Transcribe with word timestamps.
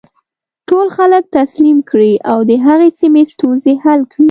ټول 0.69 0.87
خلک 0.97 1.23
تسلیم 1.37 1.77
کړي 1.89 2.13
او 2.31 2.37
د 2.49 2.51
هغې 2.65 2.89
سیمې 2.99 3.23
ستونزې 3.33 3.73
حل 3.83 4.01
کړي. 4.11 4.19